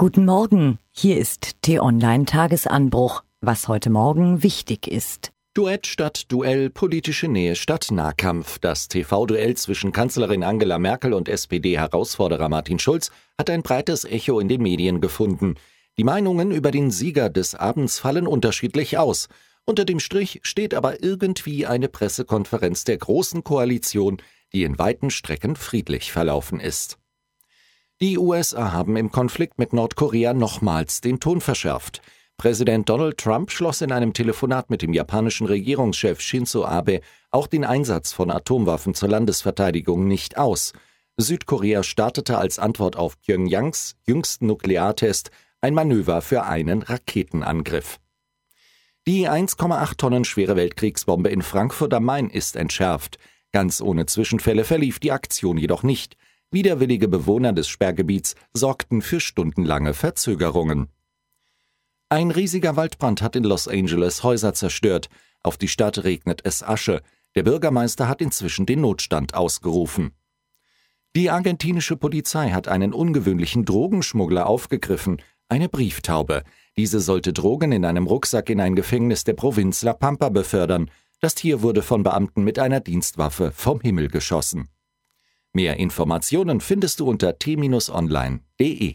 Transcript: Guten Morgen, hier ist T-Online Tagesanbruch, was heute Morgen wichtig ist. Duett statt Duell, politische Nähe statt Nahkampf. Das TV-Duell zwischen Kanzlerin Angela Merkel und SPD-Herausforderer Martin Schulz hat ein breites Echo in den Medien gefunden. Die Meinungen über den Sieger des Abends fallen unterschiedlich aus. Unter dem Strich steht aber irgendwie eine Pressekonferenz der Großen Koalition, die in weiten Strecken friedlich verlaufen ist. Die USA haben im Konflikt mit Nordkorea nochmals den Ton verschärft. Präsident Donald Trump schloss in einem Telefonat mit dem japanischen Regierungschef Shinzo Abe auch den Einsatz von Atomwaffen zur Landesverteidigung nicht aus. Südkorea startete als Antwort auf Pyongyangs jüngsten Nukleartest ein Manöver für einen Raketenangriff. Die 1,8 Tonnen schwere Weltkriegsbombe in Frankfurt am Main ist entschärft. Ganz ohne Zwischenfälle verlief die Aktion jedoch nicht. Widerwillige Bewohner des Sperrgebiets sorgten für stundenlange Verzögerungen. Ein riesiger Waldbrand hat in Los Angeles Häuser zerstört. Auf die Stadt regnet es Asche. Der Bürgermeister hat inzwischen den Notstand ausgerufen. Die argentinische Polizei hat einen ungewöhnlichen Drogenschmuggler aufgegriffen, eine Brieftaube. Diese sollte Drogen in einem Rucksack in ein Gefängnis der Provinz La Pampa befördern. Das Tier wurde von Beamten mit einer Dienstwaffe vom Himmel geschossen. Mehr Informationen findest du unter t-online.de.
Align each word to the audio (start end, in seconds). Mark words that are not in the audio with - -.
Guten 0.00 0.26
Morgen, 0.26 0.78
hier 0.92 1.18
ist 1.18 1.60
T-Online 1.62 2.24
Tagesanbruch, 2.24 3.24
was 3.40 3.66
heute 3.66 3.90
Morgen 3.90 4.44
wichtig 4.44 4.86
ist. 4.86 5.32
Duett 5.54 5.88
statt 5.88 6.30
Duell, 6.30 6.70
politische 6.70 7.26
Nähe 7.26 7.56
statt 7.56 7.88
Nahkampf. 7.90 8.60
Das 8.60 8.86
TV-Duell 8.86 9.56
zwischen 9.56 9.90
Kanzlerin 9.90 10.44
Angela 10.44 10.78
Merkel 10.78 11.12
und 11.12 11.28
SPD-Herausforderer 11.28 12.48
Martin 12.48 12.78
Schulz 12.78 13.10
hat 13.36 13.50
ein 13.50 13.64
breites 13.64 14.04
Echo 14.04 14.38
in 14.38 14.46
den 14.46 14.62
Medien 14.62 15.00
gefunden. 15.00 15.56
Die 15.96 16.04
Meinungen 16.04 16.52
über 16.52 16.70
den 16.70 16.92
Sieger 16.92 17.28
des 17.28 17.56
Abends 17.56 17.98
fallen 17.98 18.28
unterschiedlich 18.28 18.98
aus. 18.98 19.26
Unter 19.64 19.84
dem 19.84 19.98
Strich 19.98 20.38
steht 20.44 20.74
aber 20.74 21.02
irgendwie 21.02 21.66
eine 21.66 21.88
Pressekonferenz 21.88 22.84
der 22.84 22.98
Großen 22.98 23.42
Koalition, 23.42 24.18
die 24.52 24.62
in 24.62 24.78
weiten 24.78 25.10
Strecken 25.10 25.56
friedlich 25.56 26.12
verlaufen 26.12 26.60
ist. 26.60 26.98
Die 28.00 28.16
USA 28.16 28.70
haben 28.70 28.96
im 28.96 29.10
Konflikt 29.10 29.58
mit 29.58 29.72
Nordkorea 29.72 30.32
nochmals 30.32 31.00
den 31.00 31.18
Ton 31.18 31.40
verschärft. 31.40 32.00
Präsident 32.36 32.88
Donald 32.88 33.18
Trump 33.18 33.50
schloss 33.50 33.80
in 33.80 33.90
einem 33.90 34.12
Telefonat 34.12 34.70
mit 34.70 34.82
dem 34.82 34.92
japanischen 34.92 35.48
Regierungschef 35.48 36.20
Shinzo 36.20 36.64
Abe 36.64 37.00
auch 37.32 37.48
den 37.48 37.64
Einsatz 37.64 38.12
von 38.12 38.30
Atomwaffen 38.30 38.94
zur 38.94 39.08
Landesverteidigung 39.08 40.06
nicht 40.06 40.38
aus. 40.38 40.74
Südkorea 41.16 41.82
startete 41.82 42.38
als 42.38 42.60
Antwort 42.60 42.94
auf 42.94 43.20
Pyongyangs 43.20 43.96
jüngsten 44.06 44.46
Nukleartest 44.46 45.32
ein 45.60 45.74
Manöver 45.74 46.22
für 46.22 46.44
einen 46.44 46.82
Raketenangriff. 46.82 47.98
Die 49.08 49.28
1,8 49.28 49.96
Tonnen 49.96 50.24
schwere 50.24 50.54
Weltkriegsbombe 50.54 51.30
in 51.30 51.42
Frankfurt 51.42 51.92
am 51.94 52.04
Main 52.04 52.30
ist 52.30 52.54
entschärft. 52.54 53.18
Ganz 53.50 53.80
ohne 53.80 54.06
Zwischenfälle 54.06 54.62
verlief 54.62 55.00
die 55.00 55.10
Aktion 55.10 55.58
jedoch 55.58 55.82
nicht. 55.82 56.16
Widerwillige 56.50 57.08
Bewohner 57.08 57.52
des 57.52 57.68
Sperrgebiets 57.68 58.34
sorgten 58.54 59.02
für 59.02 59.20
stundenlange 59.20 59.92
Verzögerungen. 59.92 60.88
Ein 62.08 62.30
riesiger 62.30 62.74
Waldbrand 62.76 63.20
hat 63.20 63.36
in 63.36 63.44
Los 63.44 63.68
Angeles 63.68 64.22
Häuser 64.22 64.54
zerstört. 64.54 65.10
Auf 65.42 65.58
die 65.58 65.68
Stadt 65.68 66.04
regnet 66.04 66.40
es 66.44 66.62
Asche. 66.62 67.02
Der 67.34 67.42
Bürgermeister 67.42 68.08
hat 68.08 68.22
inzwischen 68.22 68.64
den 68.64 68.80
Notstand 68.80 69.34
ausgerufen. 69.34 70.12
Die 71.14 71.28
argentinische 71.28 71.96
Polizei 71.96 72.50
hat 72.50 72.66
einen 72.66 72.94
ungewöhnlichen 72.94 73.66
Drogenschmuggler 73.66 74.46
aufgegriffen, 74.46 75.20
eine 75.50 75.68
Brieftaube. 75.68 76.44
Diese 76.78 77.00
sollte 77.00 77.34
Drogen 77.34 77.72
in 77.72 77.84
einem 77.84 78.06
Rucksack 78.06 78.48
in 78.48 78.60
ein 78.60 78.74
Gefängnis 78.74 79.24
der 79.24 79.34
Provinz 79.34 79.82
La 79.82 79.92
Pampa 79.92 80.30
befördern. 80.30 80.90
Das 81.20 81.34
Tier 81.34 81.60
wurde 81.60 81.82
von 81.82 82.02
Beamten 82.02 82.42
mit 82.42 82.58
einer 82.58 82.80
Dienstwaffe 82.80 83.52
vom 83.52 83.80
Himmel 83.80 84.08
geschossen. 84.08 84.68
Mehr 85.58 85.76
Informationen 85.76 86.60
findest 86.60 87.00
du 87.00 87.08
unter 87.08 87.36
t-online.de. 87.36 88.94